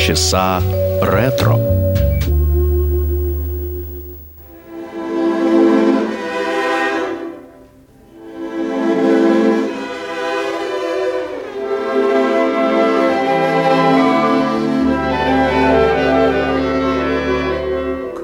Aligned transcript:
Полчаса 0.00 0.62
ретро. 1.02 1.58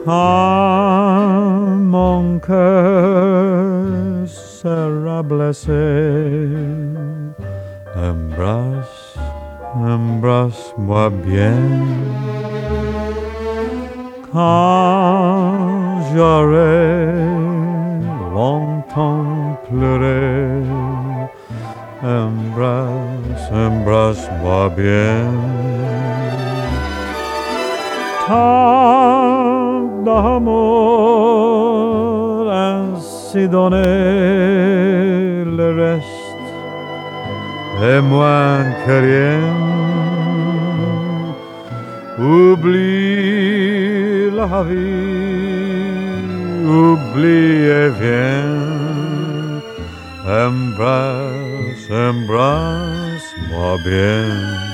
Come, 0.07 1.85
mon 1.85 2.39
cœur 2.39 4.27
sera 4.27 5.23
Bien. 11.28 11.60
Quand 14.32 15.54
j'aurai 16.10 17.16
longtemps 18.34 19.60
pleuré, 19.68 20.64
embrasse, 22.04 23.48
embrasse-moi 23.68 24.62
bien. 24.76 25.18
Tant 28.28 30.04
d'amour 30.06 30.88
ainsi 32.52 33.44
donné, 33.48 33.90
le 35.60 35.68
reste 35.82 36.52
est 37.82 38.02
moins 38.02 38.64
que 38.86 38.96
rien. 39.08 39.47
La 44.58 44.64
vie, 44.64 46.26
oublie 46.66 47.62
et 47.80 47.90
viens. 48.00 49.62
Embrasse, 50.26 51.92
embrasse-moi 51.92 53.78
bien. 53.86 54.67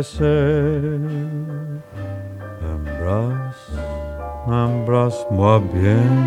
Blessé. 0.00 0.98
Embrasse, 2.64 3.70
embrasse-moi 4.46 5.62
bien. 5.74 6.19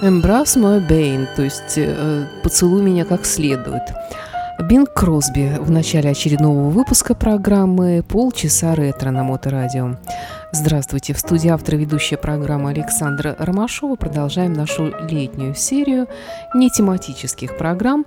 Эмбрас 0.06 0.56
мой 0.56 0.80
Бэйн, 0.80 1.26
то 1.34 1.42
есть 1.42 1.78
э, 1.78 2.26
поцелуй 2.42 2.82
меня 2.82 3.06
как 3.06 3.24
следует. 3.24 3.82
Бинг 4.60 4.92
Кросби 4.92 5.56
в 5.58 5.70
начале 5.70 6.10
очередного 6.10 6.68
выпуска 6.68 7.14
программы 7.14 8.04
«Полчаса 8.06 8.74
ретро» 8.74 9.10
на 9.10 9.24
Моторадио. 9.24 9.96
Здравствуйте, 10.54 11.14
в 11.14 11.18
студии 11.18 11.48
автор 11.48 11.74
и 11.74 11.78
ведущая 11.78 12.16
программы 12.16 12.70
Александра 12.70 13.34
Ромашова. 13.40 13.96
Продолжаем 13.96 14.52
нашу 14.52 14.94
летнюю 15.10 15.56
серию 15.56 16.06
не 16.54 16.70
тематических 16.70 17.58
программ, 17.58 18.06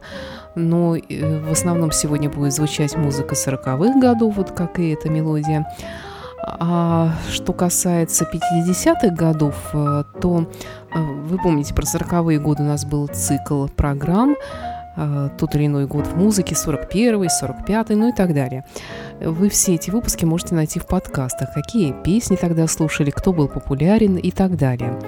но 0.56 0.96
э, 0.96 1.40
в 1.42 1.52
основном 1.52 1.92
сегодня 1.92 2.30
будет 2.30 2.54
звучать 2.54 2.96
музыка 2.96 3.36
40-х 3.36 4.00
годов, 4.00 4.38
вот 4.38 4.52
как 4.52 4.80
и 4.80 4.92
эта 4.92 5.10
мелодия. 5.10 5.68
А 6.42 7.12
что 7.30 7.52
касается 7.52 8.24
50-х 8.24 9.10
годов, 9.10 9.56
э, 9.74 10.06
то 10.22 10.50
э, 10.96 11.00
вы 11.00 11.38
помните, 11.40 11.74
про 11.74 11.84
40-е 11.84 12.40
годы 12.40 12.64
у 12.64 12.68
нас 12.68 12.86
был 12.86 13.08
цикл 13.08 13.68
программ, 13.68 14.38
э, 14.98 15.30
тот 15.38 15.56
или 15.56 15.68
иной 15.68 15.88
год 15.88 16.08
в 16.08 16.18
музыке, 16.18 16.56
41-й, 16.56 17.28
45-й, 17.28 17.96
ну 17.96 18.10
и 18.10 18.12
так 18.12 18.34
далее. 18.34 18.66
Вы 19.22 19.50
все 19.50 19.76
эти 19.76 19.90
выпуски 19.90 20.26
можете 20.26 20.56
найти 20.56 20.80
в 20.80 20.86
подкастах, 20.86 21.54
какие 21.54 21.94
песни 22.04 22.36
тогда 22.36 22.68
слушали, 22.68 23.12
кто 23.12 23.32
был 23.32 23.48
популярен 23.48 24.18
и 24.18 24.32
так 24.32 24.58
далее. 24.58 25.00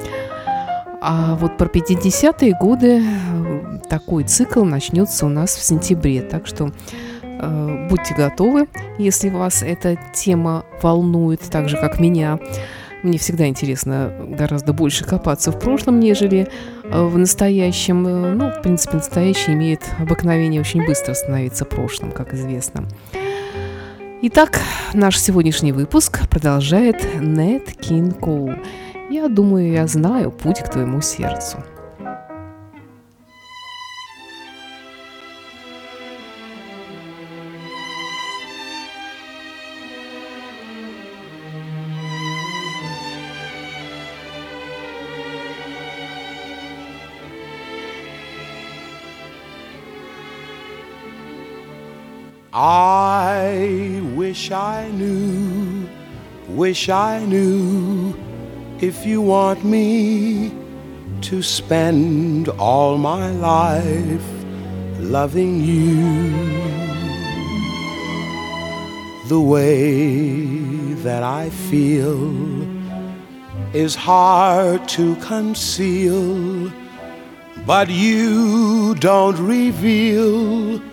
А 1.02 1.36
вот 1.36 1.58
про 1.58 1.68
50-е 1.68 2.56
годы 2.60 3.02
э, 3.02 3.80
такой 3.90 4.24
цикл 4.24 4.64
начнется 4.64 5.26
у 5.26 5.30
нас 5.30 5.56
в 5.56 5.64
сентябре, 5.64 6.22
так 6.22 6.46
что 6.46 6.72
э, 7.24 7.88
будьте 7.90 8.14
готовы, 8.14 8.68
если 8.98 9.30
вас 9.30 9.64
эта 9.64 9.98
тема 10.14 10.66
волнует, 10.82 11.42
так 11.42 11.70
же 11.70 11.78
как 11.78 12.00
меня. 12.00 12.38
Мне 13.02 13.18
всегда 13.18 13.48
интересно 13.48 14.12
гораздо 14.28 14.74
больше 14.74 15.06
копаться 15.06 15.52
в 15.52 15.60
прошлом, 15.60 16.00
нежели 16.00 16.50
э, 16.84 17.02
в 17.02 17.18
настоящем. 17.18 18.06
Э, 18.06 18.34
Ну, 18.34 18.52
в 18.52 18.62
принципе, 18.62 18.98
настоящее 18.98 19.56
имеет 19.56 19.82
обыкновение 20.00 20.60
очень 20.60 20.86
быстро 20.86 21.14
становиться 21.14 21.64
прошлым, 21.66 22.12
как 22.12 22.34
известно. 22.34 22.84
Итак, 24.22 24.60
наш 24.94 25.18
сегодняшний 25.18 25.72
выпуск 25.72 26.28
продолжает 26.30 26.98
Нет 27.22 27.72
Кин 27.80 28.12
Коул. 28.12 28.54
Я 29.10 29.30
думаю, 29.30 29.72
я 29.72 29.88
знаю 29.88 30.30
путь 30.32 30.60
к 30.60 30.70
твоему 30.70 31.02
сердцу. 31.02 31.64
I 52.62 54.02
wish 54.16 54.52
I 54.52 54.90
knew, 54.90 55.88
wish 56.50 56.90
I 56.90 57.24
knew 57.24 58.14
if 58.82 59.06
you 59.06 59.22
want 59.22 59.64
me 59.64 60.54
to 61.22 61.42
spend 61.42 62.50
all 62.50 62.98
my 62.98 63.32
life 63.32 64.28
loving 65.00 65.64
you 65.64 66.34
the 69.30 69.40
way 69.40 70.96
that 71.06 71.24
I 71.24 71.52
feel 71.52 72.34
is 73.74 73.96
hard 73.96 74.86
to 74.90 75.16
conceal, 75.16 76.74
but 77.66 77.90
you 77.90 78.96
don't 78.96 79.38
reveal 79.38 80.89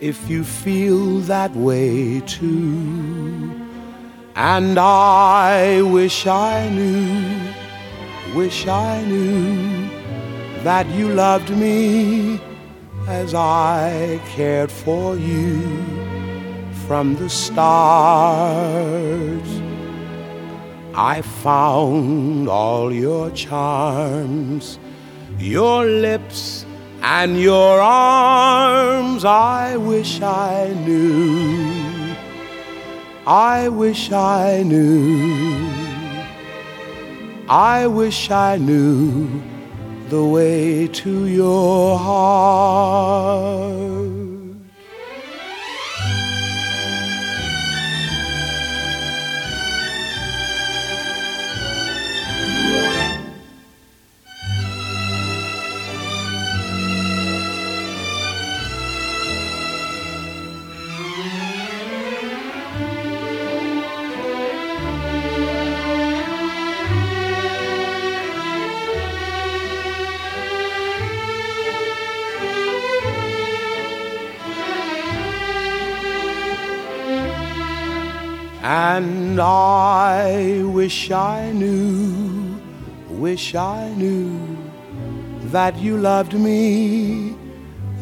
if 0.00 0.30
you 0.30 0.44
feel 0.44 1.20
that 1.20 1.54
way 1.54 2.20
too. 2.20 3.50
And 4.36 4.78
I 4.78 5.82
wish 5.82 6.26
I 6.26 6.68
knew, 6.68 7.52
wish 8.34 8.66
I 8.66 9.02
knew 9.02 9.88
that 10.62 10.86
you 10.90 11.08
loved 11.08 11.50
me 11.50 12.40
as 13.08 13.34
I 13.34 14.20
cared 14.28 14.70
for 14.70 15.16
you 15.16 15.60
from 16.86 17.16
the 17.16 17.28
start. 17.28 18.38
I 20.94 21.22
found 21.22 22.48
all 22.48 22.92
your 22.92 23.30
charms, 23.30 24.78
your 25.38 25.84
lips 25.84 26.57
and 27.02 27.40
your 27.40 27.80
arms. 27.80 29.24
I 29.24 29.76
wish 29.76 30.20
I 30.20 30.74
knew, 30.86 32.14
I 33.26 33.68
wish 33.68 34.12
I 34.12 34.62
knew, 34.62 35.68
I 37.48 37.86
wish 37.86 38.30
I 38.30 38.56
knew 38.56 39.42
the 40.08 40.24
way 40.24 40.88
to 40.88 41.26
your 41.26 41.98
heart. 41.98 43.97
And 78.70 79.40
I 79.40 80.62
wish 80.62 81.10
I 81.10 81.52
knew, 81.52 82.60
wish 83.08 83.54
I 83.54 83.88
knew 83.94 84.58
that 85.44 85.78
you 85.78 85.96
loved 85.96 86.34
me 86.34 87.34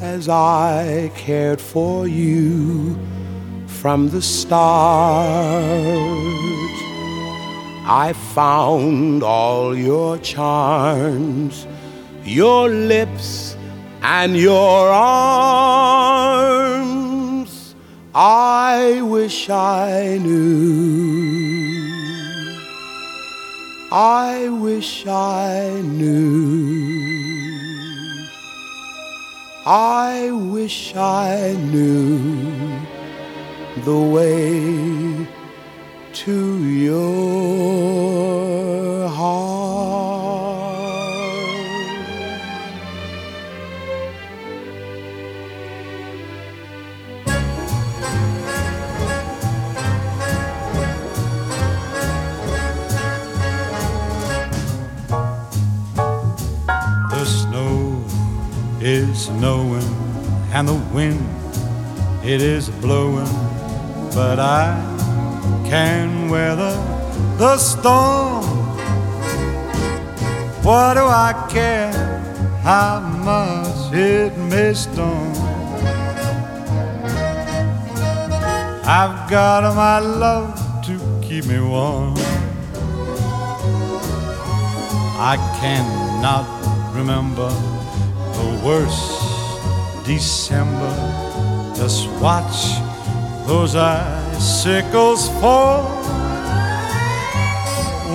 as 0.01 0.29
I 0.29 1.13
cared 1.15 1.61
for 1.61 2.09
you 2.09 2.99
from 3.69 4.09
the 4.09 4.21
start. 4.21 5.29
I 7.87 8.13
found 8.35 9.23
all 9.23 9.73
your 9.73 10.19
charms, 10.19 11.65
your 12.25 12.69
lips, 12.69 13.57
and 14.03 14.37
your 14.37 14.89
arms 14.91 16.66
I 18.19 19.03
wish 19.03 19.51
I 19.51 20.17
knew. 20.17 21.37
I 23.93 24.49
wish 24.49 25.07
I 25.07 25.83
knew. 25.85 26.97
I 29.67 30.31
wish 30.31 30.97
I 30.97 31.53
knew 31.61 32.81
the 33.85 34.01
way 34.01 35.29
to 36.15 36.65
your 36.65 37.49
heart. 39.11 39.66
Snowing 59.27 59.91
and 60.55 60.69
the 60.69 60.81
wind 60.95 61.21
it 62.25 62.41
is 62.41 62.69
blowing, 62.69 63.33
but 64.15 64.39
I 64.39 64.75
can 65.65 66.29
weather 66.29 66.75
the 67.37 67.57
storm. 67.57 68.45
What 70.63 70.95
do 70.95 71.05
I 71.07 71.33
care 71.49 71.93
how 72.63 73.01
much 73.01 73.93
it 73.93 74.37
may 74.39 74.75
storm? 74.75 75.35
I've 78.99 79.29
got 79.29 79.63
my 79.75 79.99
love 79.99 80.85
to 80.87 80.95
keep 81.21 81.47
me 81.47 81.61
warm. 81.61 82.15
I 85.19 85.37
cannot 85.61 86.47
remember 86.95 87.51
the 88.37 88.61
worst 88.67 89.16
December. 90.07 90.95
Just 91.75 92.09
watch 92.21 92.79
those 93.47 93.75
icicles 93.75 95.29
fall. 95.41 95.83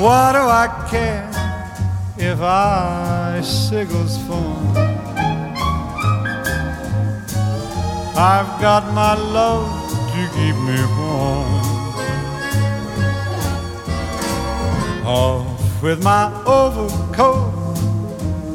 What 0.02 0.32
do 0.32 0.40
I 0.40 0.68
care 0.90 1.30
if 2.18 2.40
icicles 2.40 4.18
fall? 4.26 4.62
I've 8.16 8.52
got 8.62 8.94
my 8.94 9.16
love 9.16 9.92
to 9.92 10.30
keep 10.34 10.56
me 10.68 10.80
warm. 10.98 11.62
Off 15.06 15.84
with 15.84 16.02
my 16.04 16.32
overcoat 16.46 17.62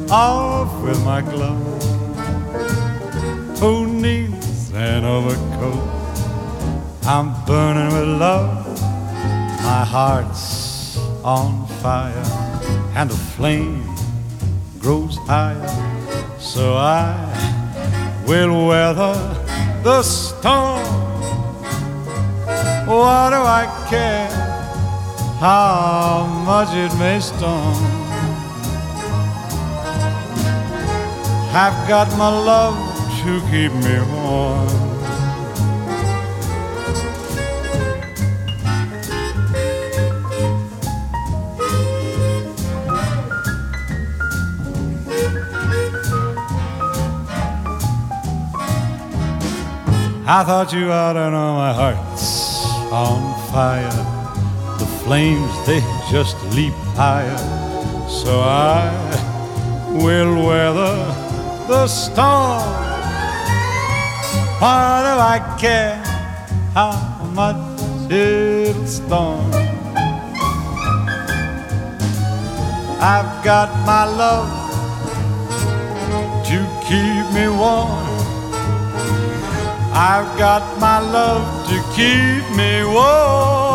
off 0.09 0.81
with 0.83 1.03
my 1.03 1.21
gloves. 1.21 1.46
Who 3.59 3.87
needs 3.87 4.71
an 4.71 5.03
overcoat? 5.03 5.81
I'm 7.07 7.33
burning 7.45 7.91
with 7.91 8.19
love. 8.21 8.67
My 9.63 9.83
heart's 9.83 10.99
on 11.23 11.65
fire, 11.81 12.27
and 12.93 13.09
the 13.09 13.15
flame 13.15 13.95
grows 14.77 15.17
higher. 15.25 15.67
So 16.37 16.75
I 16.75 17.17
will 18.27 18.67
weather 18.67 19.15
the 19.81 20.03
storm. 20.03 20.85
What 22.85 23.31
do 23.31 23.41
I 23.41 23.65
care 23.89 24.29
how 25.39 26.27
much 26.45 26.75
it 26.75 26.95
may 26.99 27.19
storm? 27.19 27.73
I've 31.55 31.87
got 31.87 32.07
my 32.19 32.29
love 32.29 32.86
to 33.23 33.41
keep 33.49 33.73
me 33.73 33.99
warm. 34.11 34.67
I 50.29 50.43
thought 50.43 50.73
you 50.73 50.91
ought 50.91 51.13
to 51.13 51.31
know 51.31 51.53
my 51.55 51.73
heart's 51.73 52.65
on 52.91 53.51
fire. 53.51 53.89
The 54.77 54.85
flames, 55.03 55.65
they 55.65 55.79
just 56.11 56.35
leap 56.53 56.73
higher. 56.95 57.37
So 58.09 58.41
I 58.41 58.91
will 60.03 60.45
weather 60.45 60.95
the 61.67 61.87
storm. 61.87 62.86
What 64.59 65.03
do 65.05 65.13
I 65.35 65.57
care 65.59 65.97
how 66.73 66.93
much 67.33 67.77
it'll 68.11 68.87
storm. 68.87 69.51
I've 72.99 73.43
got 73.43 73.69
my 73.85 74.05
love 74.05 74.49
to 76.47 76.57
keep 76.87 77.25
me 77.35 77.47
warm. 77.49 78.07
I've 79.93 80.37
got 80.37 80.79
my 80.79 80.99
love 80.99 81.67
to 81.69 81.77
keep 81.95 82.43
me 82.57 82.83
warm. 82.85 83.66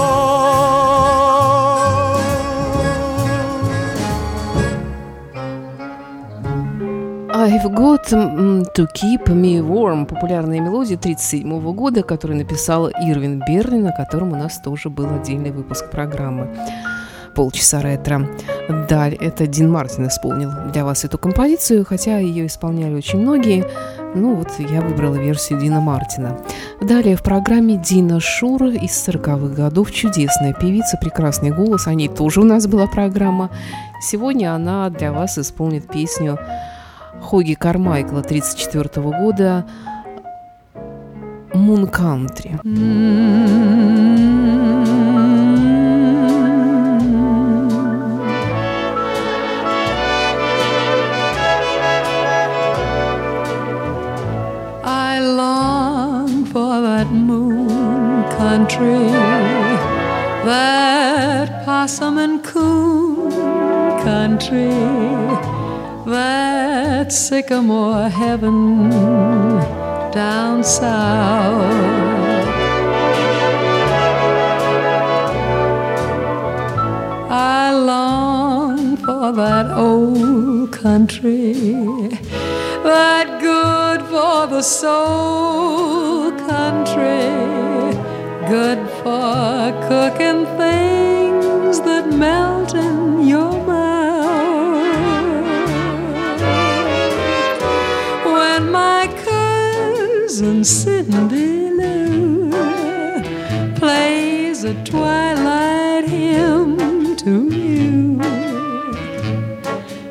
I've 7.44 7.74
got 7.74 8.04
to 8.04 8.86
keep 8.94 9.26
me 9.26 9.60
warm. 9.60 10.06
Популярная 10.06 10.60
мелодия 10.60 10.96
1937 10.96 11.74
года, 11.74 12.04
которую 12.04 12.38
написал 12.38 12.88
Ирвин 12.88 13.42
Берлин, 13.44 13.88
о 13.88 13.92
котором 13.92 14.32
у 14.32 14.36
нас 14.36 14.58
тоже 14.58 14.90
был 14.90 15.12
отдельный 15.12 15.50
выпуск 15.50 15.90
программы 15.90 16.54
полчаса 17.34 17.82
ретро. 17.82 18.28
Даль, 18.88 19.14
это 19.14 19.48
Дин 19.48 19.72
Мартин 19.72 20.06
исполнил 20.06 20.52
для 20.72 20.84
вас 20.84 21.04
эту 21.04 21.18
композицию, 21.18 21.84
хотя 21.84 22.18
ее 22.18 22.46
исполняли 22.46 22.94
очень 22.94 23.18
многие. 23.18 23.66
Ну 24.14 24.36
вот 24.36 24.48
я 24.58 24.80
выбрала 24.80 25.16
версию 25.16 25.58
Дина 25.58 25.80
Мартина. 25.80 26.38
Далее 26.80 27.16
в 27.16 27.24
программе 27.24 27.76
Дина 27.76 28.20
Шур 28.20 28.62
из 28.66 29.08
40-х 29.08 29.52
годов. 29.52 29.90
Чудесная 29.90 30.52
певица, 30.52 30.96
прекрасный 30.96 31.50
голос. 31.50 31.88
О 31.88 31.94
ней 31.94 32.08
тоже 32.08 32.40
у 32.40 32.44
нас 32.44 32.68
была 32.68 32.86
программа. 32.86 33.50
Сегодня 34.00 34.54
она 34.54 34.90
для 34.90 35.10
вас 35.10 35.38
исполнит 35.38 35.88
песню 35.88 36.38
Хоги 37.22 37.54
Кармайкла 37.54 38.18
1934 38.20 39.20
года 39.20 39.64
«Мун 41.54 41.86
Кантри». 41.86 42.58
That 60.44 61.64
possum 61.64 62.18
and 62.18 62.42
coon 62.42 63.30
country, 64.02 64.68
that 66.06 67.12
sycamore 67.12 68.08
heaven 68.08 68.90
down 70.10 70.64
south. 70.64 71.62
I 77.30 77.72
long 77.72 78.96
for 78.96 79.32
that 79.32 79.70
old 79.70 80.72
country, 80.72 81.52
that 82.82 83.40
good 83.40 84.02
for 84.02 84.46
the 84.48 84.62
soul 84.62 86.32
country, 86.32 87.30
good 88.48 88.80
for 89.02 89.72
cooking 89.88 90.46
things 90.58 91.80
that 91.80 92.08
melt 92.12 92.74
in 92.74 93.01
cousin 100.42 100.64
Cindy 100.64 101.70
Lou 101.70 102.50
plays 103.76 104.64
a 104.64 104.74
twilight 104.82 106.08
hymn 106.08 107.14
to 107.16 107.48
you, 107.48 108.20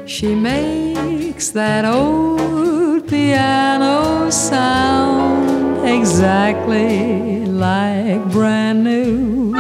she 0.08 0.34
makes 0.34 1.50
that 1.50 1.84
old 1.84 3.10
piano 3.10 4.30
sound 4.30 5.86
exactly 5.86 7.46
like 7.46 8.24
brand 8.32 8.86
new. 8.86 9.54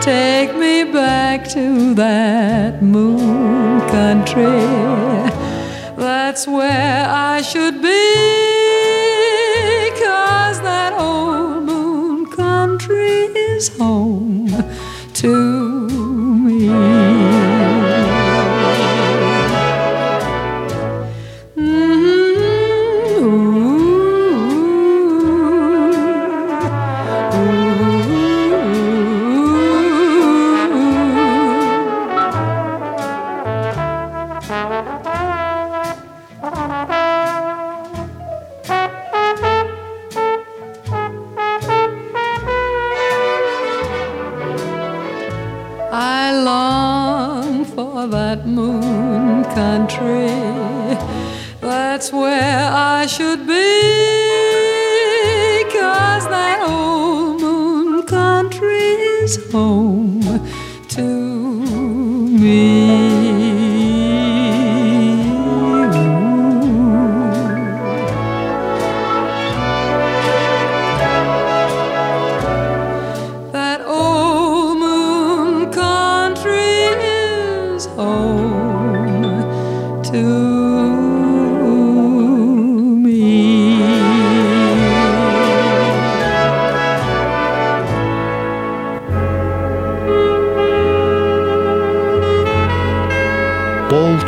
Take 0.00 0.56
me 0.56 0.82
back 0.82 1.48
to 1.50 1.94
that 1.94 2.82
moon 2.82 3.80
country. 3.90 5.01
That's 6.32 6.46
where 6.46 7.06
I 7.10 7.42
should 7.42 7.82
be. 7.82 7.90
Cause 10.02 10.62
that 10.62 10.94
old 10.98 11.64
moon 11.64 12.24
country 12.30 13.26
is 13.52 13.68
home 13.76 14.48
to 15.12 15.51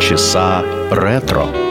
часа 0.05 0.63
ретро. 0.91 1.64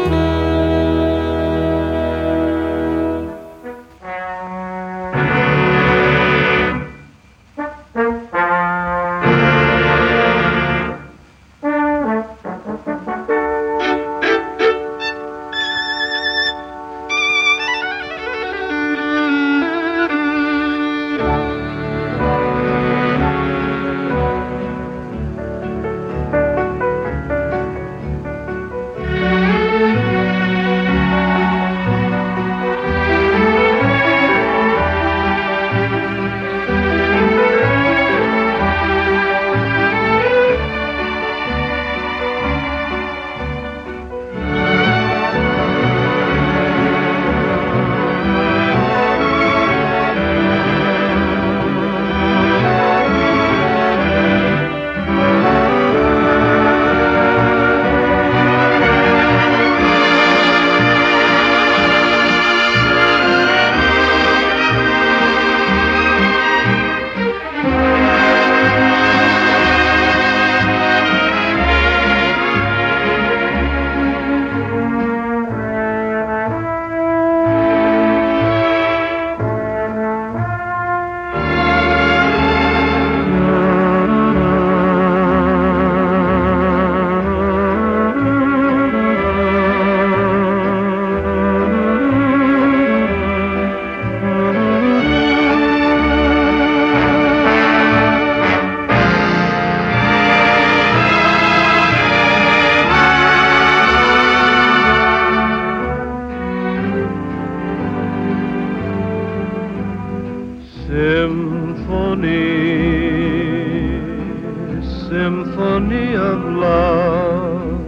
Symphony 115.09 116.15
of 116.15 116.43
love, 116.43 117.79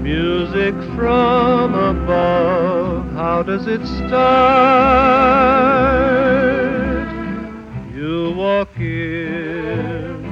music 0.00 0.74
from 0.94 1.74
above. 1.74 3.10
How 3.12 3.42
does 3.42 3.66
it 3.66 3.86
start? 3.86 4.16
You 7.94 8.32
walk 8.36 8.76
in, 8.78 10.24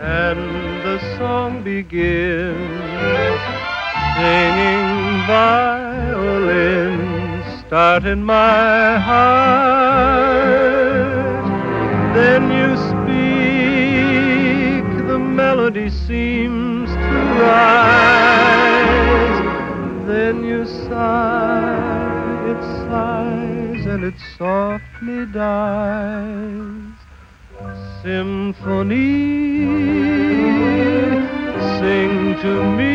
and 0.00 0.38
the 0.82 0.98
song 1.18 1.62
begins, 1.62 3.40
singing 4.16 5.26
violin, 5.26 6.98
start 7.66 8.04
in 8.04 8.24
my 8.24 8.98
heart. 8.98 10.04
Then 12.14 12.53
Then 20.06 20.44
you 20.44 20.64
sigh, 20.66 22.50
it 22.50 22.62
sighs 22.86 23.86
and 23.86 24.04
it 24.04 24.14
softly 24.38 25.26
dies. 25.26 26.96
Symphony, 28.02 29.04
sing 31.78 32.36
to 32.40 32.52
me. 32.76 32.94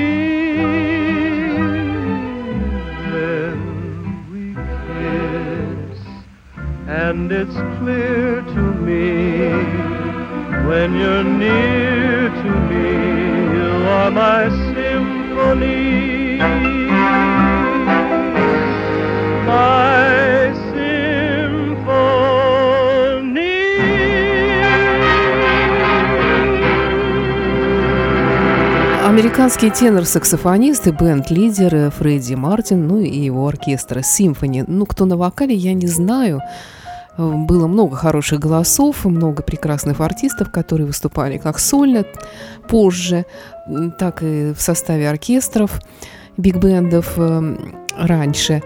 And 7.10 7.32
it's 7.32 7.56
clear 7.80 8.42
to 8.42 8.62
me 8.88 9.50
when 10.68 10.96
you're 10.96 11.24
near 11.24 12.30
to 12.30 12.52
me, 12.70 12.88
you 13.58 13.70
are 13.88 14.12
my 14.12 14.50
symphony. 15.40 15.90
Американский 29.06 29.70
тенор-саксофонист 29.70 30.88
и 30.88 30.92
бенд-лидер 30.92 31.92
Фредди 31.92 32.36
Мартин, 32.36 32.88
ну 32.88 33.00
и 33.00 33.20
его 33.20 33.48
оркестр 33.48 34.04
«Симфони». 34.04 34.64
Ну, 34.68 34.86
кто 34.86 35.06
на 35.06 35.18
вокале, 35.18 35.56
я 35.56 35.74
не 35.74 35.88
знаю. 35.88 36.42
Было 37.20 37.68
много 37.68 37.98
хороших 37.98 38.40
голосов, 38.40 39.04
много 39.04 39.44
прекрасных 39.44 40.00
артистов, 40.00 40.52
которые 40.52 40.88
выступали 40.88 41.38
как 41.38 41.60
сольно 41.60 42.06
позже, 42.70 43.26
так 43.98 44.24
и 44.24 44.54
в 44.54 44.62
составе 44.62 45.10
оркестров, 45.10 45.82
биг-бендов 46.38 47.14
э, 47.18 47.58
раньше. 47.98 48.64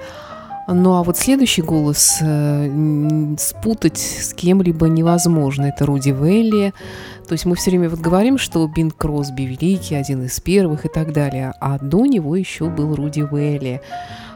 Ну 0.68 0.94
а 0.94 1.04
вот 1.04 1.18
следующий 1.18 1.64
голос 1.64 2.20
э, 2.22 3.36
спутать 3.40 3.98
с 3.98 4.36
кем-либо 4.36 4.88
невозможно. 4.88 5.66
Это 5.66 5.88
Руди 5.88 6.10
Велли. 6.10 6.74
То 7.28 7.34
есть 7.34 7.46
мы 7.46 7.56
все 7.56 7.72
время 7.72 7.90
вот 7.90 8.00
говорим, 8.00 8.38
что 8.38 8.68
Бин 8.68 8.92
Кросби 8.92 9.44
великий, 9.44 9.96
один 9.96 10.24
из 10.26 10.40
первых 10.40 10.86
и 10.86 10.90
так 10.90 11.12
далее. 11.12 11.54
А 11.60 11.80
до 11.80 12.06
него 12.06 12.36
еще 12.36 12.70
был 12.70 12.96
Руди 12.96 13.22
Велли. 13.22 13.82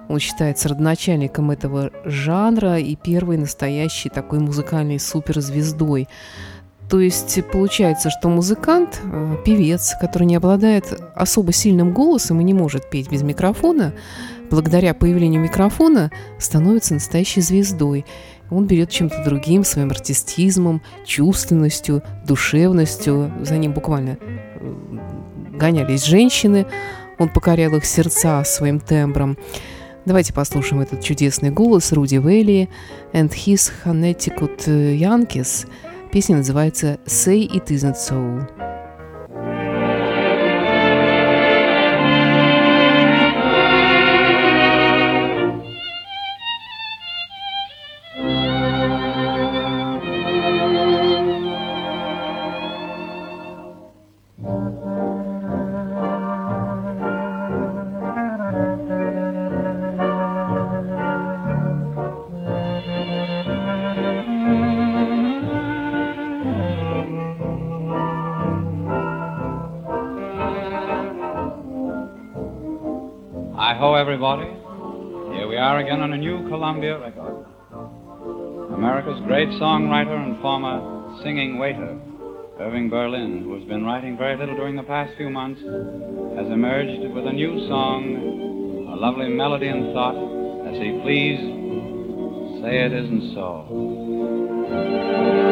Он 0.09 0.19
считается 0.19 0.69
родоначальником 0.69 1.51
этого 1.51 1.91
жанра 2.05 2.79
и 2.79 2.95
первой 2.95 3.37
настоящей 3.37 4.09
такой 4.09 4.39
музыкальной 4.39 4.99
суперзвездой. 4.99 6.07
То 6.89 7.01
есть 7.01 7.39
получается, 7.51 8.09
что 8.09 8.29
музыкант, 8.29 9.01
э, 9.03 9.35
певец, 9.45 9.93
который 9.99 10.23
не 10.23 10.37
обладает 10.37 10.85
особо 11.15 11.51
сильным 11.51 11.93
голосом 11.93 12.39
и 12.39 12.45
не 12.45 12.53
может 12.53 12.89
петь 12.89 13.11
без 13.11 13.23
микрофона, 13.23 13.93
благодаря 14.49 14.93
появлению 14.93 15.41
микрофона 15.41 16.11
становится 16.39 16.93
настоящей 16.93 17.41
звездой. 17.41 18.05
Он 18.49 18.65
берет 18.65 18.89
чем-то 18.89 19.21
другим, 19.25 19.65
своим 19.65 19.89
артистизмом, 19.89 20.81
чувственностью, 21.05 22.03
душевностью. 22.25 23.33
За 23.41 23.57
ним 23.57 23.73
буквально 23.73 24.17
э, 24.21 24.73
гонялись 25.51 26.05
женщины. 26.05 26.65
Он 27.17 27.27
покорял 27.27 27.75
их 27.75 27.83
сердца 27.83 28.45
своим 28.45 28.79
тембром. 28.79 29.37
Давайте 30.07 30.31
послушаем 30.31 30.81
этот 30.81 31.03
чудесный 31.03 31.51
голос 31.51 31.91
Руди 31.91 32.15
Вейли 32.15 32.69
and 33.11 33.29
his 33.29 33.69
Connecticut 33.83 34.65
Yankees. 34.65 35.67
Песня 36.13 36.37
называется 36.37 36.97
«Say 37.05 37.45
It 37.45 37.65
Isn't 37.65 37.95
So». 37.95 38.66
Singing 81.23 81.57
waiter, 81.57 81.97
Irving 82.59 82.89
Berlin, 82.89 83.43
who 83.43 83.55
has 83.55 83.63
been 83.65 83.85
writing 83.85 84.17
very 84.17 84.35
little 84.37 84.55
during 84.55 84.75
the 84.75 84.83
past 84.83 85.15
few 85.17 85.29
months, 85.29 85.61
has 85.61 86.47
emerged 86.47 87.13
with 87.13 87.27
a 87.27 87.31
new 87.31 87.67
song, 87.67 88.89
a 88.91 88.95
lovely 88.95 89.29
melody 89.29 89.67
and 89.67 89.93
thought, 89.93 90.15
as 90.67 90.77
he 90.77 90.99
please, 91.01 91.39
say 92.61 92.85
it 92.85 92.93
isn't 92.93 93.33
so. 93.33 95.46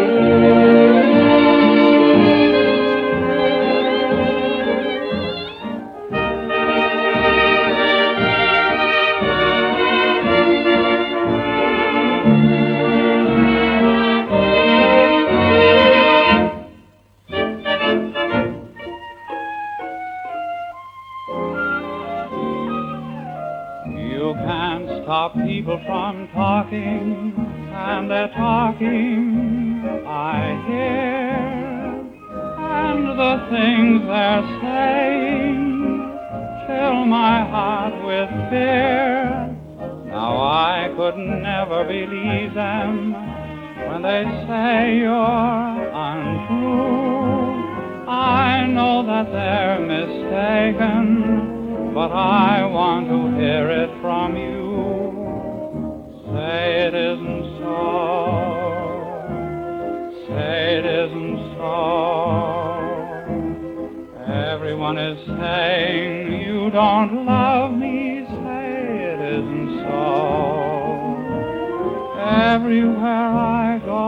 Everywhere 72.66 73.06
I 73.06 73.78
go, 73.86 74.02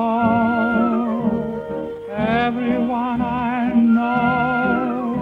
everyone 2.10 3.22
I 3.22 3.72
know 3.76 5.14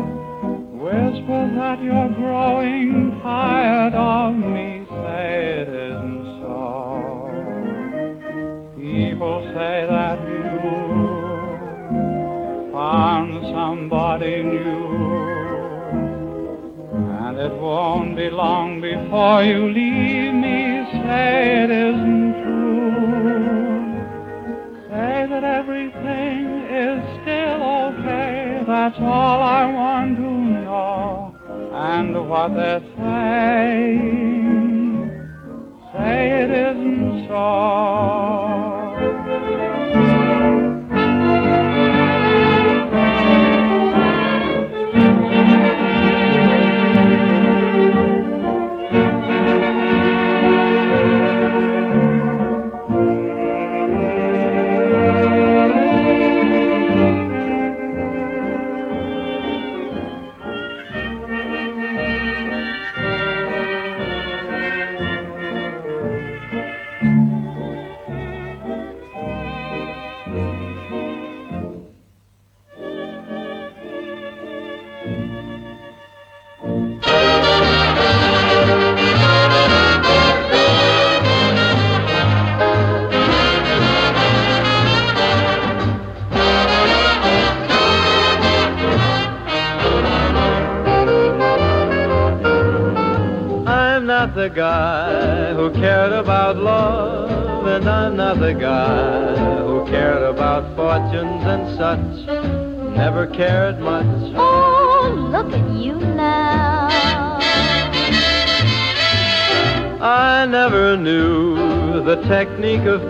whispers 0.71 1.52
that 1.58 1.84
you're 1.84 2.13
growing 2.15 3.19
tired 3.21 3.93
of 3.93 4.36
me. 4.36 4.88
Say 4.89 5.63
it 5.63 5.67
isn't 5.67 6.24
so. 6.39 7.28
people 8.78 9.41
say 9.54 9.86
that 9.89 10.17
you 10.30 10.62
found 12.71 13.34
somebody 13.54 14.43
new. 14.43 14.95
And 17.19 17.38
it 17.38 17.54
won't 17.60 18.15
be 18.15 18.30
long 18.30 18.80
before 18.80 19.43
you 19.43 19.67
leave 19.74 20.34
me. 20.34 20.86
Say 21.06 21.64
That's 28.86 29.00
all 29.00 29.41
I 29.41 29.65
want 29.65 30.15
to 30.15 30.21
know. 30.21 31.36
And 31.74 32.30
what 32.30 32.54
they're 32.54 32.86
saying, 33.00 33.89
say 35.91 36.30
it 36.43 36.52
isn't 36.52 37.28
so. 37.28 38.55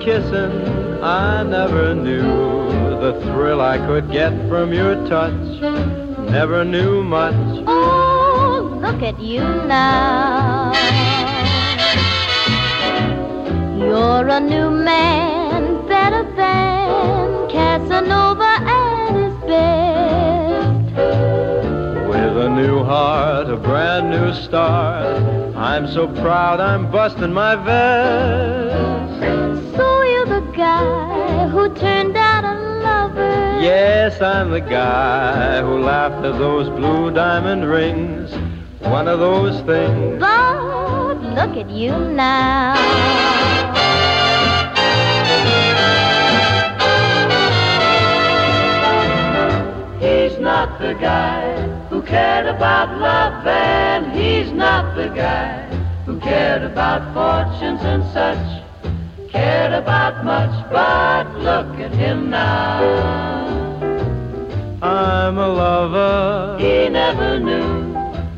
Kissing. 0.05 0.51
I 1.03 1.41
never 1.41 1.95
knew 1.95 2.21
the 3.01 3.19
thrill 3.23 3.59
I 3.59 3.79
could 3.79 4.11
get 4.11 4.31
from 4.47 4.71
your 4.71 4.93
touch. 5.07 5.33
Never 6.29 6.63
knew 6.63 7.03
much. 7.03 7.63
Oh, 7.65 8.77
look 8.81 9.01
at 9.01 9.19
you 9.19 9.41
now. 9.41 10.73
You're 13.79 14.29
a 14.29 14.39
new 14.39 14.69
man, 14.69 15.87
better 15.87 16.23
than 16.35 17.49
Casanova 17.49 18.53
at 18.79 19.11
his 19.21 19.35
best. 19.49 20.95
With 22.09 22.37
a 22.45 22.49
new 22.49 22.83
heart, 22.83 23.49
a 23.49 23.57
brand 23.57 24.11
new 24.11 24.33
start. 24.35 25.23
I'm 25.55 25.87
so 25.87 26.07
proud 26.07 26.59
I'm 26.59 26.91
busting 26.91 27.33
my 27.33 27.55
vest. 27.55 28.94
Who 31.55 31.73
turned 31.73 32.17
out 32.17 32.43
a 32.43 32.53
lover. 32.83 33.61
Yes, 33.61 34.21
I'm 34.21 34.51
the 34.51 34.59
guy 34.59 35.61
who 35.61 35.79
laughed 35.79 36.25
at 36.25 36.37
those 36.37 36.67
blue 36.67 37.11
diamond 37.11 37.63
rings. 37.63 38.29
One 38.81 39.07
of 39.07 39.19
those 39.19 39.61
things. 39.61 40.19
But 40.19 41.15
look 41.37 41.55
at 41.55 41.69
you 41.69 41.91
now. 41.91 42.75
He's 50.01 50.37
not 50.39 50.77
the 50.77 50.93
guy 50.95 51.67
who 51.87 52.01
cared 52.01 52.47
about 52.47 52.99
love, 52.99 53.47
and 53.47 54.11
he's 54.11 54.51
not 54.51 54.93
the 54.97 55.07
guy 55.07 55.63
who 56.05 56.19
cared 56.19 56.63
about 56.63 57.01
fortunes 57.13 57.81
and 57.81 58.03
such. 58.11 58.64
Cared 59.35 59.73
about 59.73 60.23
much, 60.23 60.71
but 60.71 61.25
look 61.39 61.67
at 61.81 61.91
him 61.91 62.29
now. 62.29 62.79
I'm 64.81 65.37
a 65.37 65.49
lover. 65.49 66.57
He 66.57 66.87
never 66.87 67.37
knew 67.37 67.93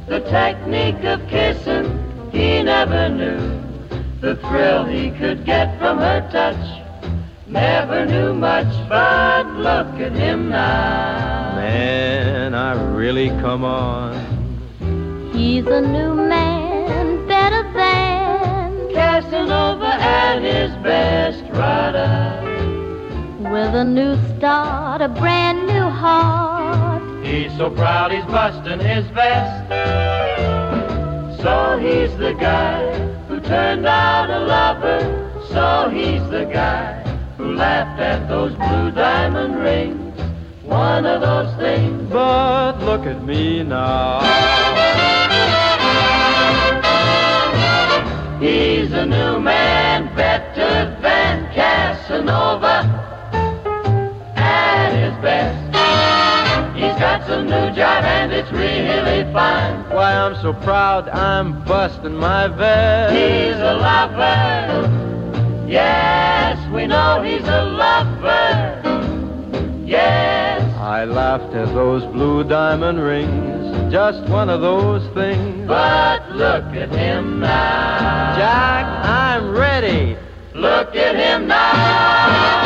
the 0.08 0.22
technique 0.22 1.04
of 1.04 1.20
kissing. 1.28 1.86
He 2.32 2.64
never 2.64 3.10
knew 3.10 3.62
the 4.22 4.38
thrill 4.38 4.86
he 4.86 5.12
could 5.12 5.46
get 5.46 5.78
from 5.78 6.00
her 6.00 6.28
touch. 6.32 6.66
Never 7.46 8.04
knew 8.08 8.34
much, 8.34 8.74
but 8.90 9.46
look 9.56 10.02
at 10.02 10.14
him 10.14 10.50
now. 10.50 11.58
Man, 11.58 12.56
I 12.56 12.74
really 12.96 13.30
come 13.46 13.64
on. 13.64 14.16
He's 15.32 15.68
a 15.68 15.82
new 15.82 16.16
man, 16.16 16.27
at 20.38 20.44
his 20.44 20.72
best, 20.84 21.44
rider. 21.54 22.44
with 23.40 23.74
a 23.74 23.84
new 23.84 24.16
start, 24.38 25.02
a 25.02 25.08
brand 25.08 25.66
new 25.66 25.90
heart. 25.90 27.02
He's 27.26 27.56
so 27.58 27.72
proud 27.72 28.12
he's 28.12 28.26
busting 28.26 28.80
his 28.80 29.06
vest. 29.08 29.70
So 31.42 31.80
he's 31.80 32.16
the 32.18 32.34
guy 32.34 32.82
who 33.28 33.40
turned 33.40 33.88
out 33.88 34.30
a 34.30 34.40
lover. 34.40 35.00
So 35.50 35.90
he's 35.90 36.22
the 36.30 36.46
guy 36.46 37.02
who 37.38 37.54
laughed 37.54 38.00
at 38.00 38.28
those 38.28 38.54
blue 38.54 38.92
diamond 38.92 39.56
rings. 39.56 40.20
One 40.64 41.06
of 41.06 41.22
those 41.22 41.56
things. 41.56 42.12
But 42.12 42.80
look 42.82 43.06
at 43.06 43.24
me 43.24 43.64
now. 43.64 45.07
He's 48.40 48.92
a 48.94 49.04
new 49.04 49.40
man, 49.40 50.16
better 50.16 50.96
than 51.02 51.52
Casanova. 51.54 52.86
At 54.36 54.92
his 54.92 55.14
best. 55.24 55.58
He's 56.76 56.94
got 57.00 57.26
some 57.26 57.46
new 57.46 57.76
job 57.76 58.04
and 58.04 58.32
it's 58.32 58.52
really 58.52 59.24
fun. 59.34 59.90
Why, 59.90 60.14
I'm 60.14 60.36
so 60.36 60.54
proud 60.54 61.10
I'm 61.10 61.64
busting 61.66 62.16
my 62.16 62.48
vest. 62.48 63.14
He's 63.16 63.56
a 63.56 63.74
lover. 63.74 65.66
Yes, 65.68 66.60
we 66.72 66.86
know 66.86 67.24
he's 67.24 67.48
a 67.48 67.64
lover. 67.64 68.84
Yes. 69.84 70.62
I 70.78 71.06
laughed 71.06 71.56
at 71.56 71.74
those 71.74 72.06
blue 72.06 72.44
diamond 72.44 73.02
rings. 73.02 73.67
Just 73.90 74.28
one 74.28 74.50
of 74.50 74.60
those 74.60 75.04
things. 75.14 75.66
But 75.66 76.36
look 76.36 76.66
at 76.76 76.90
him 76.90 77.40
now. 77.40 78.36
Jack, 78.36 78.86
I'm 79.06 79.56
ready. 79.56 80.18
Look 80.54 80.94
at 80.96 81.16
him 81.16 81.48
now. 81.48 82.58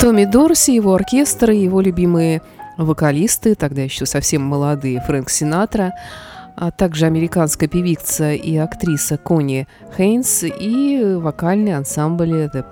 Томми 0.00 0.24
Дорси, 0.24 0.70
его 0.70 0.94
оркестр 0.94 1.50
и 1.50 1.58
его 1.58 1.82
любимые 1.82 2.40
вокалисты, 2.78 3.54
тогда 3.54 3.82
еще 3.82 4.06
совсем 4.06 4.40
молодые, 4.40 5.02
Фрэнк 5.02 5.28
Синатра, 5.28 5.92
а 6.56 6.70
также 6.70 7.04
американская 7.04 7.68
певица 7.68 8.32
и 8.32 8.56
актриса 8.56 9.18
Кони 9.18 9.68
Хейнс 9.96 10.44
и 10.44 11.14
вокальный 11.16 11.76
ансамбль 11.76 12.48
The 12.54 12.64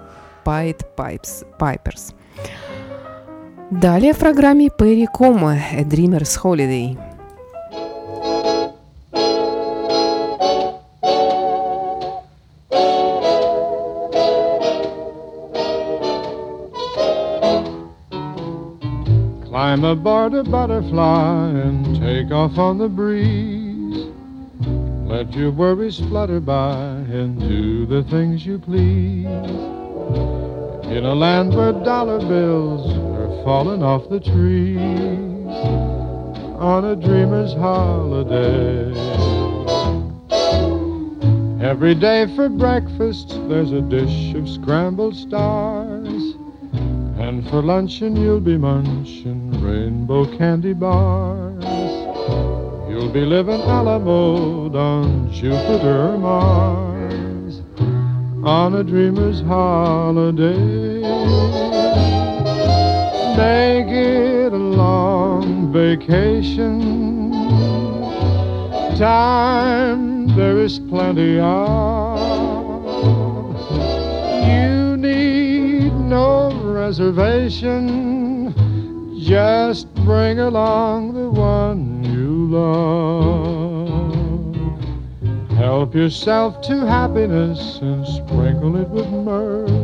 Pied 0.47 0.81
Pipes, 0.97 1.44
Pipers. 1.61 2.14
Далее 3.70 4.14
в 4.14 4.18
программе 4.18 4.70
Перри 4.70 5.07
Комо 5.07 5.52
«A 5.52 5.85
Dreamer's 5.85 6.35
Holiday». 6.42 6.96
Climb 19.44 19.85
aboard 19.85 20.33
a 20.33 20.42
butterfly 20.44 21.50
and 21.50 22.00
take 22.00 22.33
off 22.33 22.57
on 22.57 22.78
the 22.78 22.88
breeze. 22.88 24.07
Let 25.07 25.35
your 25.35 25.50
worries 25.50 25.98
flutter 26.09 26.40
by 26.40 26.72
and 27.12 27.38
do 27.38 27.85
the 27.85 28.02
things 28.04 28.46
you 28.46 28.59
please. 28.59 29.26
In 30.90 31.04
a 31.04 31.14
land 31.14 31.54
where 31.54 31.72
dollar 31.72 32.18
bills 32.18 33.17
are 33.38 33.44
falling 33.44 33.83
off 33.83 34.09
the 34.09 34.20
trees 34.20 34.79
on 36.59 36.85
a 36.85 36.96
dreamer's 36.96 37.53
holiday. 37.55 38.88
Every 41.64 41.94
day 41.94 42.27
for 42.35 42.48
breakfast, 42.48 43.29
there's 43.48 43.72
a 43.72 43.81
dish 43.81 44.35
of 44.35 44.48
scrambled 44.48 45.16
stars. 45.16 46.35
And 47.18 47.48
for 47.51 47.62
luncheon, 47.62 48.16
you'll 48.16 48.40
be 48.40 48.57
munching 48.57 49.61
rainbow 49.62 50.24
candy 50.38 50.72
bars. 50.72 51.64
You'll 52.88 53.12
be 53.12 53.20
living 53.20 53.61
a 53.61 53.83
la 53.83 53.98
mode 53.98 54.77
on 54.77 55.33
Jupiter 55.33 56.12
or 56.12 56.18
Mars 56.18 57.61
on 58.44 58.74
a 58.77 58.85
dreamer's 58.85 59.40
holiday. 59.42 60.98
Make 63.38 63.87
it 63.87 64.53
a 64.53 64.57
long 64.57 65.72
vacation. 65.72 67.31
Time 68.96 70.27
there 70.35 70.59
is 70.59 70.81
plenty 70.81 71.38
of. 71.38 72.18
You 74.48 74.96
need 74.96 75.94
no 75.94 76.51
reservation. 76.64 78.53
Just 79.20 79.94
bring 79.94 80.40
along 80.40 81.14
the 81.14 81.31
one 81.31 82.03
you 82.03 82.48
love. 82.51 83.88
Help 85.57 85.94
yourself 85.94 86.61
to 86.62 86.85
happiness 86.85 87.79
and 87.83 88.05
sprinkle 88.05 88.74
it 88.74 88.88
with 88.88 89.07
mirth. 89.09 89.78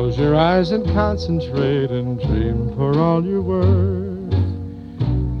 Close 0.00 0.18
your 0.18 0.34
eyes 0.34 0.70
and 0.70 0.82
concentrate 0.94 1.90
and 1.90 2.18
dream 2.18 2.74
for 2.74 2.98
all 2.98 3.22
you're 3.22 3.42
worth. 3.42 4.32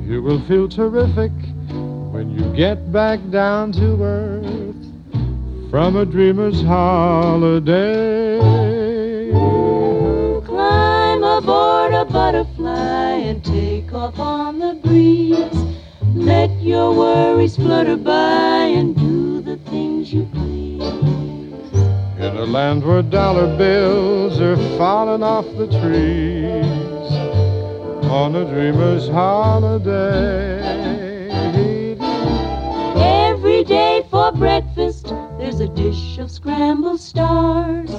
You 0.06 0.20
will 0.22 0.38
feel 0.42 0.68
terrific 0.68 1.32
when 2.12 2.28
you 2.28 2.44
get 2.54 2.92
back 2.92 3.20
down 3.30 3.72
to 3.72 4.02
earth 4.02 5.70
from 5.70 5.96
a 5.96 6.04
dreamer's 6.04 6.60
holiday. 6.60 8.38
Climb 10.44 11.24
aboard 11.24 11.94
a 11.94 12.04
butterfly 12.04 13.12
and 13.14 13.42
take 13.42 13.94
off 13.94 14.18
on 14.18 14.58
the 14.58 14.74
breeze. 14.84 15.64
Let 16.14 16.50
your 16.60 16.94
worries 16.94 17.56
flutter 17.56 17.96
by 17.96 18.66
and 18.76 18.94
do 18.94 19.40
the 19.40 19.56
things 19.70 20.12
you 20.12 20.28
please. 20.34 21.19
In 22.20 22.36
a 22.36 22.44
land 22.44 22.84
where 22.84 23.00
dollar 23.00 23.56
bills 23.56 24.38
are 24.40 24.58
falling 24.76 25.22
off 25.22 25.46
the 25.56 25.66
trees 25.80 27.10
on 28.10 28.36
a 28.36 28.44
dreamer's 28.44 29.08
holiday. 29.08 30.60
Every 33.00 33.64
day 33.64 34.06
for 34.10 34.32
breakfast, 34.32 35.14
there's 35.38 35.60
a 35.60 35.68
dish 35.68 36.18
of 36.18 36.30
scrambled 36.30 37.00
stars. 37.00 37.90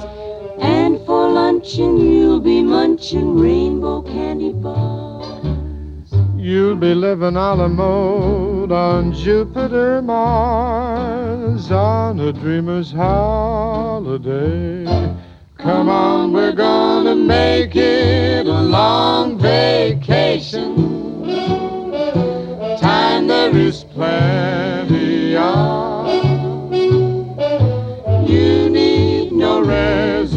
And 0.60 1.04
for 1.04 1.28
luncheon, 1.28 1.98
you'll 1.98 2.38
be 2.38 2.62
munching 2.62 3.40
rainbow 3.40 4.02
candy 4.02 4.52
bars. 4.52 6.14
You'll 6.36 6.76
be 6.76 6.94
living 6.94 7.34
a 7.34 7.54
la 7.56 7.66
mode 7.66 8.51
on 8.72 9.12
Jupiter, 9.12 10.00
Mars, 10.00 11.70
on 11.70 12.18
a 12.20 12.32
dreamer's 12.32 12.90
holiday. 12.90 14.84
Come 15.58 15.88
on, 15.90 16.32
we're 16.32 16.52
gonna 16.52 17.14
make 17.14 17.76
it 17.76 18.46
a 18.46 18.62
long 18.62 19.38
vacation. 19.38 20.74
Time 22.80 23.26
there 23.26 23.54
is 23.54 23.84
plenty 23.84 25.36
of. 25.36 26.08
You 28.28 28.70
need 28.70 29.32
no 29.32 29.62
reservation. 29.62 30.32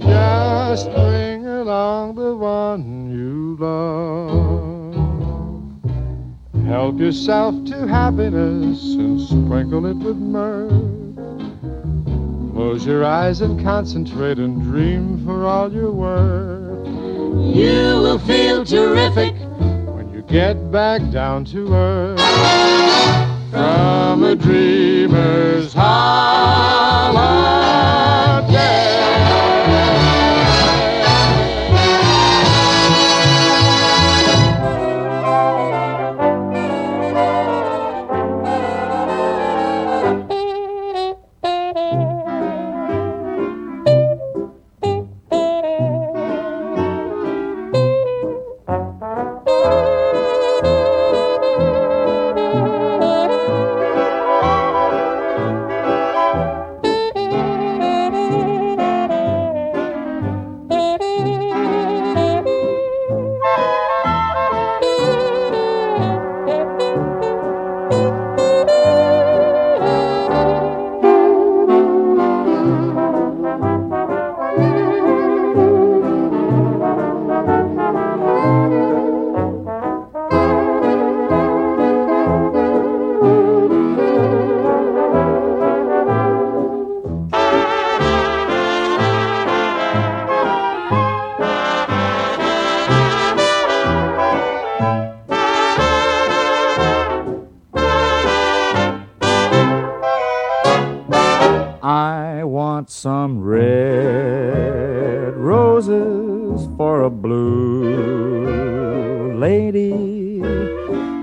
Just 0.00 0.86
bring 0.92 1.44
along 1.44 2.14
the 2.14 2.36
one 2.36 3.10
you 3.10 3.56
love. 3.58 4.47
Help 6.68 6.98
yourself 6.98 7.64
to 7.64 7.86
happiness 7.86 8.92
and 8.92 9.18
sprinkle 9.18 9.86
it 9.86 9.96
with 9.96 10.18
mirth. 10.18 10.70
Close 12.52 12.84
your 12.84 13.06
eyes 13.06 13.40
and 13.40 13.58
concentrate 13.64 14.38
and 14.38 14.60
dream 14.60 15.24
for 15.24 15.46
all 15.46 15.72
you're 15.72 15.90
worth. 15.90 16.86
You 17.56 18.02
will 18.02 18.18
feel 18.18 18.66
terrific 18.66 19.34
when 19.94 20.12
you 20.12 20.20
get 20.28 20.70
back 20.70 21.00
down 21.10 21.46
to 21.46 21.72
earth 21.72 22.67
roses 106.58 106.76
for 106.76 107.02
a 107.02 107.10
blue 107.10 108.56
lady. 109.38 110.40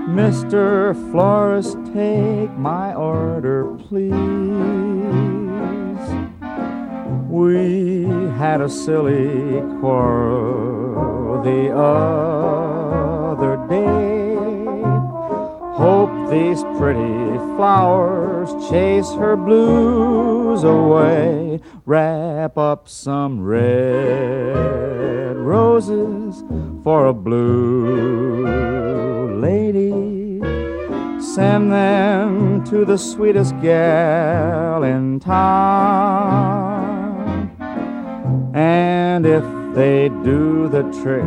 Mr. 0.08 0.94
Florist, 1.10 1.76
take 1.92 2.50
my 2.58 2.94
order, 2.94 3.66
please. 3.88 4.12
We 7.28 8.04
had 8.38 8.60
a 8.60 8.68
silly 8.68 9.60
quarrel 9.80 11.42
the 11.42 11.74
other 11.74 13.56
day. 13.68 14.36
Hope 15.76 16.30
these 16.30 16.62
pretty 16.78 17.38
flowers 17.56 18.50
chase 18.70 19.12
her 19.14 19.36
blues 19.36 20.64
away. 20.64 21.60
Wrap 22.46 22.58
up 22.58 22.88
some 22.88 23.40
red 23.40 25.34
roses 25.36 26.44
for 26.84 27.06
a 27.06 27.12
blue 27.12 28.46
lady. 29.40 29.90
Send 31.20 31.72
them 31.72 32.62
to 32.66 32.84
the 32.84 32.98
sweetest 32.98 33.60
gal 33.60 34.84
in 34.84 35.18
town. 35.18 36.30
And 38.54 39.26
if 39.26 39.42
they 39.74 40.08
do 40.08 40.68
the 40.68 40.84
trick, 41.02 41.24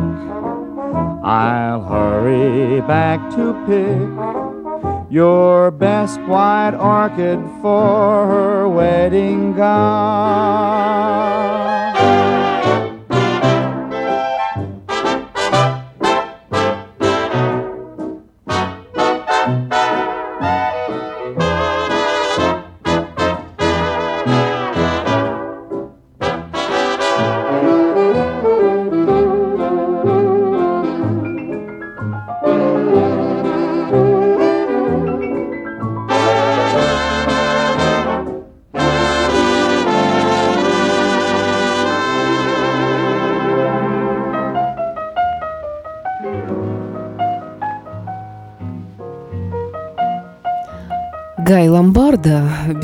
I'll 1.22 1.82
hurry 1.82 2.80
back 2.80 3.28
to 3.32 3.52
pick 3.66 4.39
your 5.10 5.72
best 5.72 6.20
white 6.22 6.74
orchid 6.74 7.40
for 7.60 8.26
her 8.26 8.68
wedding 8.68 9.54
gown. 9.54 10.60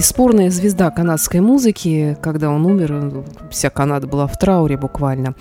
Бесспорная 0.06 0.50
звезда 0.50 0.92
канадской 0.92 1.40
музыки, 1.40 2.16
когда 2.22 2.50
он 2.50 2.64
умер, 2.64 3.24
вся 3.50 3.70
Канада 3.70 4.06
была 4.06 4.28
в 4.28 4.38
трауре 4.38 4.76
буквально. 4.76 5.34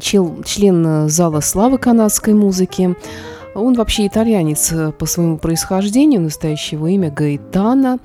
Чел, 0.00 0.42
член 0.42 1.08
зала 1.08 1.38
славы 1.38 1.78
канадской 1.78 2.34
музыки. 2.34 2.96
Он 3.54 3.74
вообще 3.74 4.08
итальянец 4.08 4.74
по 4.98 5.06
своему 5.06 5.38
происхождению, 5.38 6.22
настоящее 6.22 6.78
его 6.78 6.88
имя 6.88 7.12
Гаэтана. 7.12 8.00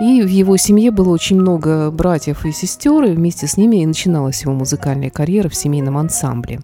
И 0.00 0.22
в 0.22 0.28
его 0.28 0.56
семье 0.56 0.90
было 0.90 1.10
очень 1.10 1.38
много 1.38 1.90
братьев 1.90 2.46
и 2.46 2.52
сестер, 2.52 3.04
и 3.04 3.12
вместе 3.12 3.46
с 3.46 3.58
ними 3.58 3.82
и 3.82 3.86
начиналась 3.86 4.44
его 4.44 4.54
музыкальная 4.54 5.10
карьера 5.10 5.50
в 5.50 5.54
семейном 5.54 5.98
ансамбле. 5.98 6.60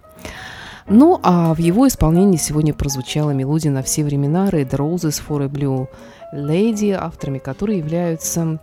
Ну, 0.87 1.19
а 1.21 1.53
в 1.53 1.59
его 1.59 1.87
исполнении 1.87 2.37
сегодня 2.37 2.73
прозвучала 2.73 3.29
мелодия 3.29 3.71
на 3.71 3.83
все 3.83 4.03
времена 4.03 4.49
«Red 4.49 4.71
Roses 4.71 5.21
for 5.21 5.43
a 5.43 5.47
Blue 5.47 5.87
Lady», 6.33 6.91
авторами 6.91 7.39
которой 7.39 7.77
являются 7.77 8.59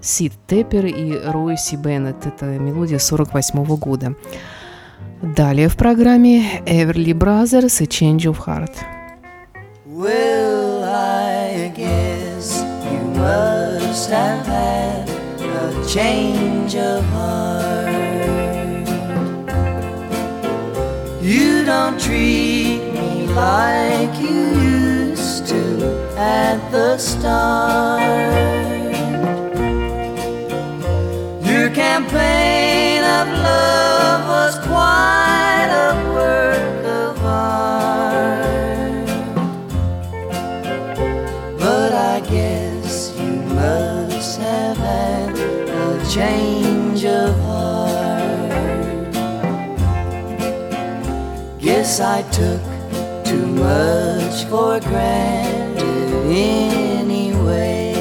Сид 0.00 0.32
Теппер 0.46 0.86
и 0.86 1.18
Ройси 1.24 1.76
Беннет. 1.76 2.26
Это 2.26 2.46
мелодия 2.46 2.98
48 2.98 3.64
года. 3.76 4.14
Далее 5.22 5.68
в 5.68 5.76
программе 5.76 6.60
Everly 6.66 7.12
Brothers 7.12 7.82
и 7.82 7.86
Change 7.86 8.24
of 8.26 8.38
Heart. 8.46 8.72
Well, 9.86 10.82
I 10.84 11.72
guess 11.76 12.64
you 12.90 13.00
must 13.14 14.10
have 14.10 14.44
had 14.46 15.08
a 15.38 15.86
change 15.86 16.74
of 16.74 17.04
heart. 17.12 17.92
You 21.22 21.64
don't 21.64 22.00
treat 22.00 22.80
me 22.92 23.28
like 23.28 24.18
you 24.18 24.51
at 26.22 26.58
the 26.70 26.96
start. 26.98 28.02
Your 31.50 31.68
campaign 31.70 33.02
of 33.18 33.26
love 33.50 34.20
was 34.36 34.54
quite 34.72 35.70
a 35.86 35.90
work 36.18 36.84
of 37.02 37.14
art. 37.24 39.06
But 41.58 41.92
I 42.12 42.16
guess 42.34 43.12
you 43.18 43.32
must 43.60 44.40
have 44.40 44.76
had 44.76 45.32
a 45.84 45.90
change 46.16 47.04
of 47.04 47.30
heart. 47.48 48.52
Guess 51.58 52.00
I 52.00 52.22
took 52.38 52.62
too 53.24 53.46
much 53.66 54.36
for 54.50 54.80
granted 54.80 55.71
anyway. 56.32 57.92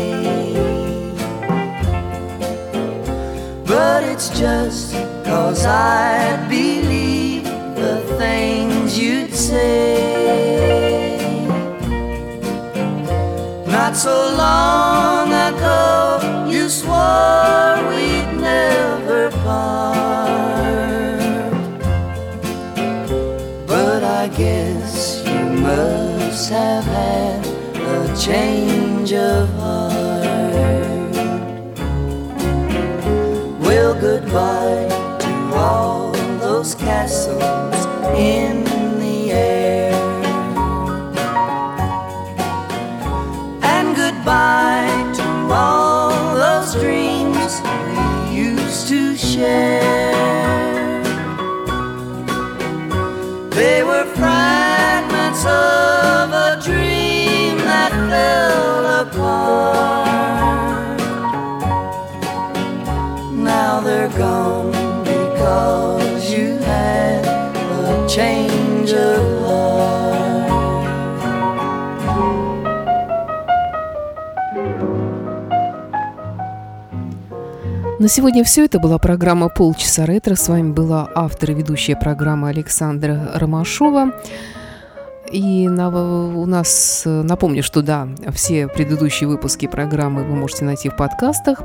But 3.65 4.03
it's 4.03 4.29
just 4.39 4.93
cause 5.25 5.65
I 5.65 6.47
believe 6.47 7.43
the 7.75 8.01
things 8.17 8.97
you'd 8.97 9.33
say. 9.33 10.21
Not 13.67 13.95
so 13.97 14.15
long 14.37 15.27
ago, 15.33 16.47
you 16.49 16.69
swore 16.69 17.77
we'd 17.89 18.31
never 18.39 19.31
part. 19.43 20.01
But 23.67 24.03
I 24.03 24.27
guess 24.29 25.23
you 25.25 25.43
must 25.61 26.49
have 26.49 26.85
had 26.85 27.50
change 28.25 29.13
of 29.13 29.49
heart. 29.53 29.95
Well, 33.60 33.99
goodbye 33.99 34.88
to 35.21 35.55
all 35.55 36.12
those 36.39 36.75
castles 36.75 37.86
in 38.15 38.63
the 38.99 39.31
air. 39.31 39.93
And 43.63 43.95
goodbye 43.95 45.13
to 45.15 45.27
all 45.51 46.36
those 46.36 46.73
dreams 46.75 47.60
we 47.89 48.36
used 48.38 48.88
to 48.89 49.17
share. 49.17 51.01
They 53.49 53.81
were 53.84 54.05
fragments 54.13 55.43
of 55.43 55.80
На 78.01 78.07
сегодня 78.07 78.43
все. 78.43 78.66
Это 78.66 78.80
была 78.80 78.97
программа 78.97 79.47
«Полчаса 79.47 80.07
ретро». 80.07 80.34
С 80.34 80.47
вами 80.49 80.72
была 80.72 81.07
автор 81.14 81.51
и 81.51 81.53
ведущая 81.53 81.95
программы 81.95 82.49
Александра 82.49 83.30
Ромашова. 83.36 84.14
И 85.32 85.69
на, 85.69 85.89
у 85.89 86.45
нас, 86.45 87.03
напомню, 87.05 87.63
что 87.63 87.82
да, 87.82 88.07
все 88.34 88.67
предыдущие 88.67 89.29
выпуски 89.29 89.65
программы 89.65 90.23
вы 90.23 90.36
можете 90.36 90.65
найти 90.65 90.89
в 90.89 90.97
подкастах. 90.97 91.61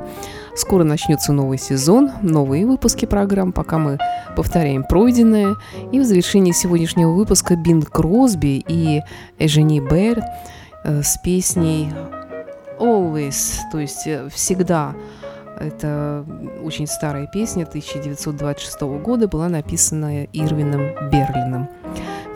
Скоро 0.55 0.83
начнется 0.83 1.33
новый 1.33 1.57
сезон, 1.57 2.11
новые 2.21 2.65
выпуски 2.65 3.05
программ, 3.05 3.51
пока 3.51 3.77
мы 3.77 3.99
повторяем 4.37 4.83
пройденное. 4.83 5.57
И 5.91 5.99
в 5.99 6.05
завершении 6.05 6.53
сегодняшнего 6.53 7.11
выпуска 7.11 7.57
Бин 7.57 7.81
Кросби 7.81 8.63
и 8.65 9.01
Эжени 9.37 9.81
Бэр 9.81 10.23
э, 10.83 11.01
с 11.03 11.17
песней 11.17 11.89
«Always», 12.79 13.57
то 13.71 13.79
есть 13.79 14.07
э, 14.07 14.29
«Всегда». 14.33 14.95
Это 15.59 16.23
очень 16.63 16.87
старая 16.87 17.25
песня 17.27 17.63
1926 17.63 18.81
года, 19.03 19.27
была 19.27 19.49
написана 19.49 20.25
Ирвином 20.25 21.09
Берлином. 21.11 21.67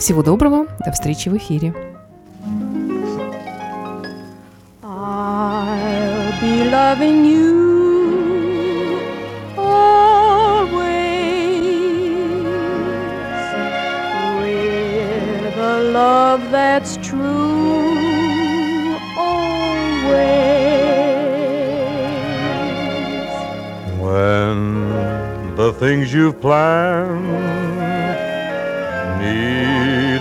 Всего 0.02 0.24
доброго, 0.24 0.66
до 0.84 0.92
встречи 0.92 1.30
в 1.30 1.38
эфире. 1.38 1.76
I'll 4.82 6.42
be 6.42 6.64
loving 6.72 7.24
you 7.24 9.00
always 9.56 10.72
with 14.40 15.56
a 15.60 15.84
love 15.94 16.50
that's 16.50 16.98
true 16.98 17.22
always. 19.16 20.18
When 24.00 25.56
the 25.56 25.72
things 25.74 26.12
you've 26.12 26.42
planned 26.42 27.28
need 29.22 29.71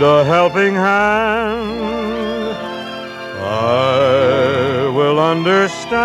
need 0.00 0.06
a 0.06 0.24
helping 0.24 0.74
hand, 0.74 2.56
I 3.38 4.90
will 4.94 5.18
understand. 5.18 6.00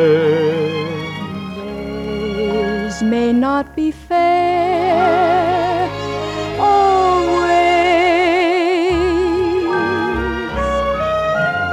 Days 2.38 3.04
may 3.04 3.34
not 3.34 3.76
be 3.76 3.92
fair. 3.92 5.90
Always. 6.60 7.50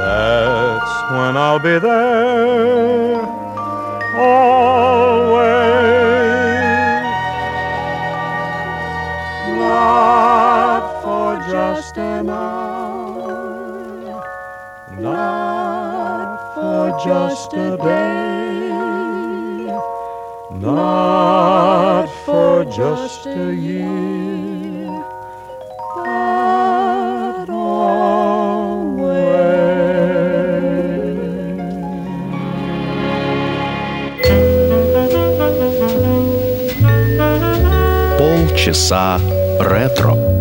That's 0.01 0.95
when 1.13 1.37
I'll 1.37 1.61
be 1.61 1.79
there. 1.79 3.26
Just 17.07 17.53
a 17.55 17.77
day, 17.77 18.69
not 20.51 22.07
for 22.25 22.65
just 22.65 23.27
a 23.27 23.55
year, 23.55 24.91
but 25.95 27.49
always. 27.49 28.97
Полчаса 38.19 39.21
ретро. 39.61 40.36